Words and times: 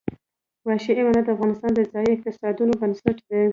وحشي 0.67 0.91
حیوانات 0.97 1.23
د 1.25 1.29
افغانستان 1.35 1.71
د 1.75 1.79
ځایي 1.91 2.11
اقتصادونو 2.13 2.73
بنسټ 2.81 3.17
دی. 3.29 3.41